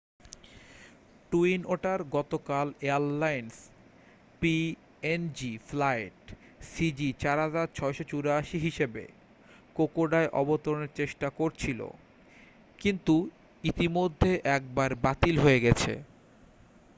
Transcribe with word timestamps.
twin 1.31 1.61
otter 1.65 1.99
গতকাল 2.11 2.67
airlines 2.81 3.53
PNG 4.41 5.51
flight 5.67 6.19
সিজি4684 6.69 8.65
হিসেবে 8.65 9.03
কোকোডায় 9.75 10.29
অবতরণের 10.33 10.91
চেষ্টা 10.95 11.27
করছিল 11.39 11.79
কিন্তু 12.79 13.15
ইতিমধ্যে 13.63 14.31
একবার 14.55 14.89
বাতিল 15.03 15.35
হয়ে 15.39 15.59
গেছে 15.59 15.93